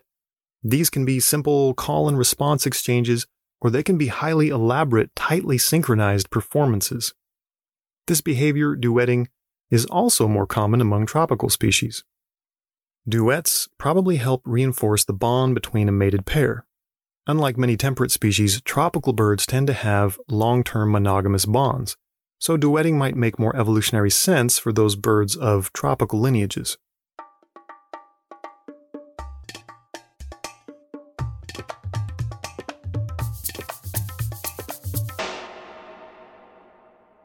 These 0.64 0.90
can 0.90 1.06
be 1.06 1.20
simple 1.20 1.74
call 1.74 2.08
and 2.08 2.18
response 2.18 2.66
exchanges, 2.66 3.28
or 3.62 3.70
they 3.70 3.84
can 3.84 3.98
be 3.98 4.08
highly 4.08 4.50
elaborate, 4.50 5.16
tightly 5.16 5.58
synchronized 5.58 6.30
performances. 6.30 7.14
This 8.08 8.22
behavior, 8.22 8.76
duetting, 8.76 9.28
is 9.72 9.86
also 9.86 10.28
more 10.28 10.46
common 10.46 10.82
among 10.82 11.06
tropical 11.06 11.50
species. 11.50 12.04
Duets 13.08 13.68
probably 13.78 14.18
help 14.18 14.42
reinforce 14.46 15.04
the 15.06 15.14
bond 15.14 15.56
between 15.56 15.88
a 15.88 15.92
mated 15.92 16.26
pair. 16.26 16.66
Unlike 17.28 17.58
many 17.58 17.78
temperate 17.78 18.12
species, 18.12 18.62
tropical 18.62 19.14
birds 19.14 19.46
tend 19.46 19.68
to 19.68 19.74
have 19.74 20.20
long 20.28 20.64
term 20.64 20.92
monogamous 20.92 21.46
bonds, 21.46 21.98
so 22.40 22.58
duetting 22.58 22.94
might 22.96 23.16
make 23.16 23.40
more 23.40 23.56
evolutionary 23.56 24.12
sense 24.12 24.60
for 24.60 24.74
those 24.74 24.96
birds 24.96 25.36
of 25.36 25.72
tropical 25.74 26.20
lineages. 26.20 26.78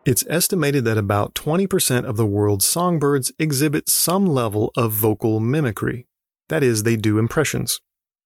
It's 0.06 0.24
estimated 0.28 0.84
that 0.86 0.98
about 0.98 1.34
20% 1.34 2.04
of 2.04 2.16
the 2.16 2.26
world's 2.26 2.66
songbirds 2.66 3.30
exhibit 3.38 3.88
some 3.88 4.26
level 4.26 4.72
of 4.76 4.90
vocal 4.90 5.38
mimicry. 5.38 6.06
That 6.48 6.64
is, 6.64 6.82
they 6.82 6.96
do 6.96 7.18
impressions. 7.18 7.80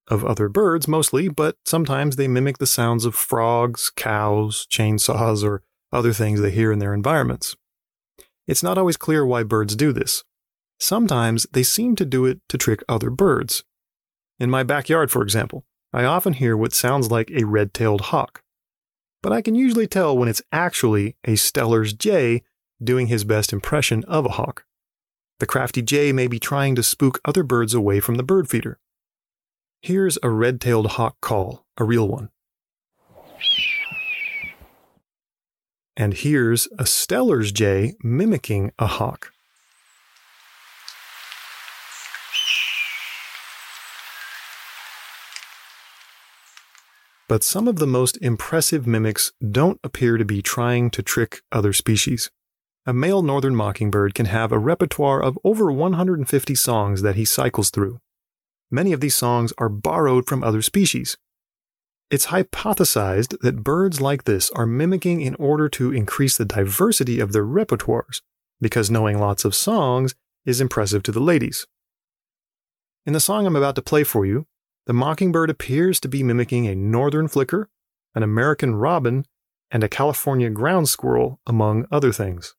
Of 0.08 0.24
other 0.24 0.48
birds 0.48 0.86
mostly, 0.86 1.28
but 1.28 1.56
sometimes 1.64 2.16
they 2.16 2.28
mimic 2.28 2.56
the 2.56 2.66
sounds 2.66 3.04
of 3.04 3.14
frogs, 3.14 3.90
cows, 3.94 4.66
chainsaws, 4.70 5.44
or 5.44 5.62
other 5.94 6.12
things 6.12 6.40
they 6.40 6.50
hear 6.50 6.72
in 6.72 6.78
their 6.78 6.92
environments. 6.92 7.56
It's 8.46 8.62
not 8.62 8.76
always 8.76 8.96
clear 8.96 9.24
why 9.24 9.42
birds 9.42 9.74
do 9.76 9.92
this. 9.92 10.24
Sometimes 10.78 11.46
they 11.52 11.62
seem 11.62 11.96
to 11.96 12.04
do 12.04 12.26
it 12.26 12.40
to 12.48 12.58
trick 12.58 12.82
other 12.88 13.08
birds. 13.08 13.64
In 14.38 14.50
my 14.50 14.62
backyard, 14.62 15.10
for 15.10 15.22
example, 15.22 15.64
I 15.92 16.04
often 16.04 16.34
hear 16.34 16.56
what 16.56 16.72
sounds 16.72 17.10
like 17.10 17.30
a 17.30 17.44
red 17.44 17.72
tailed 17.72 18.02
hawk. 18.02 18.42
But 19.22 19.32
I 19.32 19.40
can 19.40 19.54
usually 19.54 19.86
tell 19.86 20.16
when 20.16 20.28
it's 20.28 20.42
actually 20.52 21.16
a 21.24 21.36
Steller's 21.36 21.94
jay 21.94 22.42
doing 22.82 23.06
his 23.06 23.24
best 23.24 23.52
impression 23.52 24.04
of 24.04 24.26
a 24.26 24.30
hawk. 24.30 24.64
The 25.38 25.46
crafty 25.46 25.82
jay 25.82 26.12
may 26.12 26.26
be 26.26 26.38
trying 26.38 26.74
to 26.74 26.82
spook 26.82 27.20
other 27.24 27.42
birds 27.42 27.72
away 27.72 28.00
from 28.00 28.16
the 28.16 28.22
bird 28.22 28.48
feeder. 28.50 28.78
Here's 29.80 30.18
a 30.22 30.30
red 30.30 30.60
tailed 30.60 30.88
hawk 30.92 31.16
call, 31.20 31.64
a 31.78 31.84
real 31.84 32.08
one. 32.08 32.30
And 35.96 36.14
here's 36.14 36.66
a 36.78 36.86
Steller's 36.86 37.52
jay 37.52 37.94
mimicking 38.02 38.72
a 38.78 38.86
hawk. 38.86 39.30
But 47.28 47.42
some 47.42 47.68
of 47.68 47.76
the 47.76 47.86
most 47.86 48.18
impressive 48.18 48.86
mimics 48.86 49.32
don't 49.50 49.80
appear 49.82 50.18
to 50.18 50.24
be 50.24 50.42
trying 50.42 50.90
to 50.90 51.02
trick 51.02 51.40
other 51.50 51.72
species. 51.72 52.30
A 52.86 52.92
male 52.92 53.22
northern 53.22 53.56
mockingbird 53.56 54.14
can 54.14 54.26
have 54.26 54.52
a 54.52 54.58
repertoire 54.58 55.22
of 55.22 55.38
over 55.42 55.72
150 55.72 56.54
songs 56.54 57.02
that 57.02 57.14
he 57.14 57.24
cycles 57.24 57.70
through. 57.70 57.98
Many 58.70 58.92
of 58.92 59.00
these 59.00 59.14
songs 59.14 59.52
are 59.56 59.68
borrowed 59.68 60.26
from 60.26 60.44
other 60.44 60.60
species. 60.60 61.16
It's 62.14 62.26
hypothesized 62.26 63.40
that 63.40 63.64
birds 63.64 64.00
like 64.00 64.23
this 64.23 64.49
are 64.52 64.66
mimicking 64.66 65.21
in 65.21 65.35
order 65.35 65.68
to 65.71 65.92
increase 65.92 66.37
the 66.37 66.44
diversity 66.44 67.18
of 67.18 67.33
their 67.33 67.44
repertoires, 67.44 68.21
because 68.61 68.88
knowing 68.88 69.18
lots 69.18 69.44
of 69.44 69.52
songs 69.52 70.14
is 70.47 70.61
impressive 70.61 71.02
to 71.02 71.11
the 71.11 71.18
ladies. 71.18 71.66
In 73.04 73.14
the 73.14 73.18
song 73.18 73.49
I'm 73.49 73.56
about 73.56 73.75
to 73.75 73.83
play 73.83 74.04
for 74.04 74.25
you, 74.25 74.47
the 74.87 74.92
mockingbird 74.92 75.50
appears 75.50 75.99
to 75.99 76.09
be 76.09 76.23
mimicking 76.23 76.68
a 76.68 76.76
northern 76.76 77.26
flicker, 77.26 77.68
an 78.14 78.23
American 78.23 78.76
robin, 78.76 79.26
and 79.73 79.83
a 79.83 79.88
California 79.88 80.50
ground 80.50 80.88
squirrel, 80.88 81.40
among 81.49 81.85
other 81.90 82.12
things. 82.12 82.54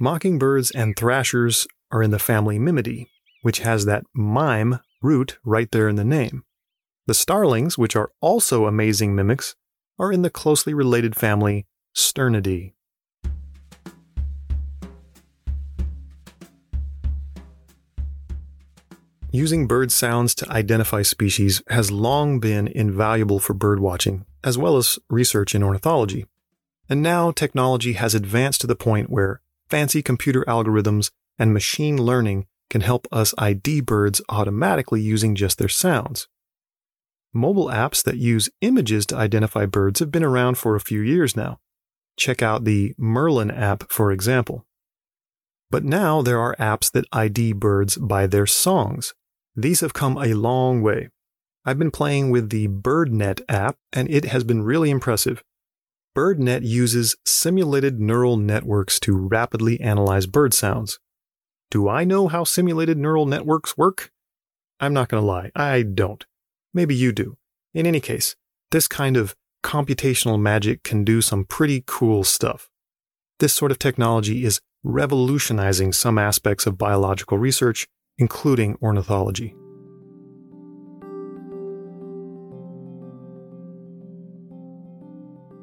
Mockingbirds 0.00 0.72
and 0.72 0.96
thrashers 0.96 1.68
are 1.92 2.02
in 2.02 2.10
the 2.10 2.18
family 2.18 2.58
Mimidae, 2.58 3.06
which 3.42 3.60
has 3.60 3.84
that 3.84 4.02
mime 4.12 4.80
root 5.00 5.38
right 5.44 5.70
there 5.70 5.88
in 5.88 5.94
the 5.94 6.04
name. 6.04 6.42
The 7.06 7.14
starlings, 7.14 7.78
which 7.78 7.94
are 7.94 8.10
also 8.20 8.66
amazing 8.66 9.14
mimics, 9.14 9.54
are 9.96 10.10
in 10.10 10.22
the 10.22 10.30
closely 10.30 10.74
related 10.74 11.14
family 11.14 11.66
Sturnidae. 11.94 12.72
Using 19.30 19.68
bird 19.68 19.92
sounds 19.92 20.34
to 20.36 20.50
identify 20.50 21.02
species 21.02 21.62
has 21.68 21.92
long 21.92 22.40
been 22.40 22.66
invaluable 22.66 23.38
for 23.38 23.54
birdwatching, 23.54 24.24
as 24.42 24.58
well 24.58 24.76
as 24.76 24.98
research 25.08 25.54
in 25.54 25.62
ornithology. 25.62 26.26
And 26.88 27.00
now 27.00 27.30
technology 27.30 27.92
has 27.92 28.14
advanced 28.14 28.60
to 28.62 28.66
the 28.66 28.76
point 28.76 29.08
where 29.08 29.40
fancy 29.68 30.02
computer 30.02 30.44
algorithms 30.46 31.10
and 31.38 31.52
machine 31.52 31.96
learning 32.00 32.46
can 32.70 32.80
help 32.80 33.06
us 33.12 33.34
ID 33.38 33.80
birds 33.80 34.20
automatically 34.28 35.00
using 35.00 35.34
just 35.34 35.58
their 35.58 35.68
sounds. 35.68 36.28
Mobile 37.32 37.66
apps 37.66 38.02
that 38.04 38.16
use 38.16 38.48
images 38.60 39.06
to 39.06 39.16
identify 39.16 39.66
birds 39.66 40.00
have 40.00 40.12
been 40.12 40.24
around 40.24 40.56
for 40.56 40.76
a 40.76 40.80
few 40.80 41.00
years 41.00 41.36
now. 41.36 41.58
Check 42.16 42.42
out 42.42 42.64
the 42.64 42.94
Merlin 42.96 43.50
app, 43.50 43.90
for 43.90 44.12
example. 44.12 44.64
But 45.70 45.82
now 45.84 46.22
there 46.22 46.38
are 46.38 46.54
apps 46.56 46.90
that 46.92 47.06
ID 47.12 47.54
birds 47.54 47.96
by 47.96 48.28
their 48.28 48.46
songs. 48.46 49.14
These 49.56 49.80
have 49.80 49.94
come 49.94 50.16
a 50.16 50.34
long 50.34 50.82
way. 50.82 51.08
I've 51.64 51.78
been 51.78 51.90
playing 51.90 52.30
with 52.30 52.50
the 52.50 52.68
BirdNet 52.68 53.40
app, 53.48 53.76
and 53.92 54.08
it 54.10 54.26
has 54.26 54.44
been 54.44 54.62
really 54.62 54.90
impressive. 54.90 55.42
BirdNet 56.16 56.60
uses 56.62 57.16
simulated 57.26 57.98
neural 57.98 58.36
networks 58.36 59.00
to 59.00 59.16
rapidly 59.16 59.80
analyze 59.80 60.26
bird 60.26 60.54
sounds. 60.54 61.00
Do 61.72 61.88
I 61.88 62.04
know 62.04 62.28
how 62.28 62.44
simulated 62.44 62.96
neural 62.96 63.26
networks 63.26 63.76
work? 63.76 64.12
I'm 64.78 64.92
not 64.92 65.08
going 65.08 65.20
to 65.20 65.26
lie, 65.26 65.50
I 65.56 65.82
don't. 65.82 66.24
Maybe 66.72 66.94
you 66.94 67.10
do. 67.10 67.36
In 67.72 67.84
any 67.84 67.98
case, 67.98 68.36
this 68.70 68.86
kind 68.86 69.16
of 69.16 69.34
computational 69.64 70.40
magic 70.40 70.84
can 70.84 71.02
do 71.02 71.20
some 71.20 71.44
pretty 71.44 71.82
cool 71.84 72.22
stuff. 72.22 72.70
This 73.40 73.52
sort 73.52 73.72
of 73.72 73.80
technology 73.80 74.44
is 74.44 74.60
revolutionizing 74.84 75.92
some 75.92 76.16
aspects 76.16 76.66
of 76.66 76.78
biological 76.78 77.38
research, 77.38 77.88
including 78.18 78.76
ornithology. 78.80 79.56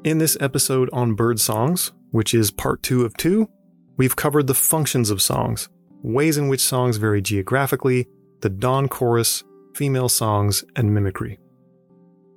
In 0.04 0.18
this 0.18 0.36
episode 0.40 0.90
on 0.92 1.14
bird 1.14 1.38
songs, 1.38 1.92
which 2.10 2.34
is 2.34 2.50
part 2.50 2.82
two 2.82 3.04
of 3.04 3.16
two, 3.16 3.48
we've 3.96 4.16
covered 4.16 4.48
the 4.48 4.54
functions 4.54 5.10
of 5.10 5.22
songs, 5.22 5.68
ways 6.02 6.36
in 6.36 6.48
which 6.48 6.60
songs 6.60 6.96
vary 6.96 7.22
geographically, 7.22 8.08
the 8.40 8.48
dawn 8.48 8.88
chorus, 8.88 9.44
female 9.76 10.08
songs, 10.08 10.64
and 10.74 10.92
mimicry. 10.92 11.38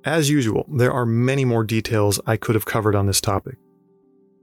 As 0.04 0.30
usual, 0.30 0.64
there 0.72 0.92
are 0.92 1.04
many 1.04 1.44
more 1.44 1.64
details 1.64 2.20
I 2.24 2.36
could 2.36 2.54
have 2.54 2.66
covered 2.66 2.94
on 2.94 3.06
this 3.06 3.20
topic. 3.20 3.56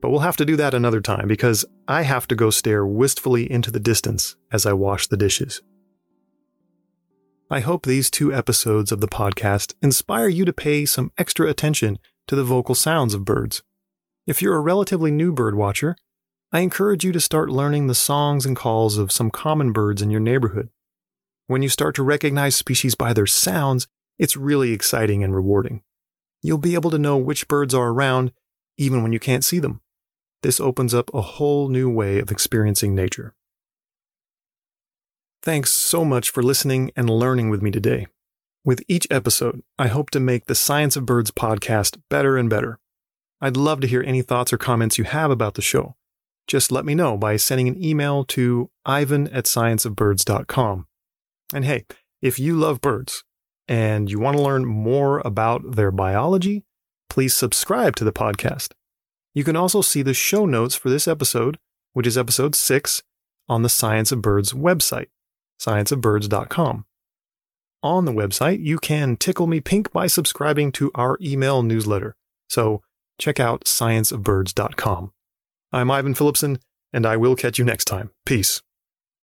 But 0.01 0.09
we'll 0.09 0.19
have 0.19 0.35
to 0.35 0.45
do 0.45 0.57
that 0.57 0.73
another 0.73 0.99
time 0.99 1.29
because 1.29 1.63
I 1.87 2.01
have 2.01 2.27
to 2.27 2.35
go 2.35 2.49
stare 2.49 2.85
wistfully 2.85 3.49
into 3.49 3.71
the 3.71 3.79
distance 3.79 4.35
as 4.51 4.65
I 4.65 4.73
wash 4.73 5.07
the 5.07 5.15
dishes. 5.15 5.61
I 7.49 7.61
hope 7.61 7.85
these 7.85 8.11
two 8.11 8.33
episodes 8.33 8.91
of 8.91 8.99
the 8.99 9.07
podcast 9.07 9.75
inspire 9.81 10.27
you 10.27 10.43
to 10.43 10.51
pay 10.51 10.83
some 10.83 11.13
extra 11.17 11.47
attention 11.47 11.99
to 12.27 12.35
the 12.35 12.43
vocal 12.43 12.75
sounds 12.75 13.13
of 13.13 13.25
birds. 13.25 13.63
If 14.25 14.41
you're 14.41 14.55
a 14.55 14.61
relatively 14.61 15.11
new 15.11 15.33
bird 15.33 15.55
watcher, 15.55 15.95
I 16.51 16.59
encourage 16.59 17.03
you 17.03 17.11
to 17.11 17.19
start 17.19 17.49
learning 17.49 17.87
the 17.87 17.95
songs 17.95 18.45
and 18.45 18.55
calls 18.55 18.97
of 18.97 19.11
some 19.11 19.31
common 19.31 19.71
birds 19.71 20.01
in 20.01 20.11
your 20.11 20.21
neighborhood. 20.21 20.69
When 21.47 21.61
you 21.61 21.69
start 21.69 21.95
to 21.95 22.03
recognize 22.03 22.55
species 22.55 22.95
by 22.95 23.13
their 23.13 23.25
sounds, 23.25 23.87
it's 24.17 24.37
really 24.37 24.71
exciting 24.71 25.23
and 25.23 25.35
rewarding. 25.35 25.81
You'll 26.41 26.57
be 26.57 26.75
able 26.75 26.91
to 26.91 26.99
know 26.99 27.17
which 27.17 27.47
birds 27.47 27.73
are 27.73 27.89
around 27.89 28.31
even 28.77 29.03
when 29.03 29.13
you 29.13 29.19
can't 29.19 29.43
see 29.43 29.59
them. 29.59 29.81
This 30.41 30.59
opens 30.59 30.93
up 30.93 31.13
a 31.13 31.21
whole 31.21 31.69
new 31.69 31.89
way 31.89 32.19
of 32.19 32.31
experiencing 32.31 32.93
nature. 32.93 33.33
Thanks 35.41 35.71
so 35.71 36.05
much 36.05 36.29
for 36.29 36.41
listening 36.43 36.91
and 36.95 37.09
learning 37.09 37.49
with 37.49 37.61
me 37.61 37.71
today. 37.71 38.07
With 38.65 38.81
each 38.87 39.05
episode, 39.11 39.61
I 39.77 39.87
hope 39.87 40.09
to 40.11 40.21
make 40.21 40.45
the 40.45 40.55
Science 40.55 40.95
of 40.95 41.05
Birds 41.05 41.31
podcast 41.31 41.99
better 42.09 42.37
and 42.37 42.49
better. 42.49 42.79
I'd 43.41 43.57
love 43.57 43.81
to 43.81 43.87
hear 43.87 44.01
any 44.01 44.21
thoughts 44.21 44.53
or 44.53 44.57
comments 44.57 44.97
you 44.97 45.03
have 45.03 45.29
about 45.31 45.55
the 45.55 45.61
show. 45.61 45.97
Just 46.47 46.71
let 46.71 46.85
me 46.85 46.95
know 46.95 47.17
by 47.17 47.35
sending 47.35 47.67
an 47.67 47.83
email 47.83 48.23
to 48.25 48.69
ivan 48.85 49.27
at 49.33 49.45
scienceofbirds.com. 49.45 50.87
And 51.53 51.65
hey, 51.65 51.85
if 52.21 52.39
you 52.39 52.55
love 52.55 52.79
birds 52.79 53.25
and 53.67 54.09
you 54.09 54.17
want 54.17 54.37
to 54.37 54.43
learn 54.43 54.65
more 54.65 55.21
about 55.25 55.75
their 55.75 55.91
biology, 55.91 56.63
please 57.09 57.35
subscribe 57.35 57.97
to 57.97 58.05
the 58.05 58.13
podcast. 58.13 58.71
You 59.33 59.43
can 59.43 59.57
also 59.57 59.81
see 59.81 60.03
the 60.03 60.13
show 60.13 60.45
notes 60.45 60.73
for 60.73 60.89
this 60.89 61.05
episode, 61.05 61.59
which 61.91 62.07
is 62.07 62.17
episode 62.17 62.55
6, 62.55 63.03
on 63.49 63.61
the 63.61 63.67
Science 63.67 64.13
of 64.13 64.21
Birds 64.21 64.53
website, 64.53 65.07
scienceofbirds.com 65.59 66.85
on 67.83 68.05
the 68.05 68.13
website, 68.13 68.63
you 68.65 68.79
can 68.79 69.17
tickle 69.17 69.45
me 69.45 69.59
pink 69.59 69.91
by 69.91 70.07
subscribing 70.07 70.71
to 70.73 70.89
our 70.95 71.17
email 71.21 71.61
newsletter. 71.61 72.15
So 72.47 72.81
check 73.19 73.39
out 73.39 73.65
scienceofbirds.com. 73.65 75.11
I'm 75.71 75.91
Ivan 75.91 76.13
Phillipsen, 76.13 76.59
and 76.91 77.05
I 77.05 77.17
will 77.17 77.35
catch 77.35 77.59
you 77.59 77.65
next 77.65 77.85
time. 77.85 78.11
Peace. 78.25 78.61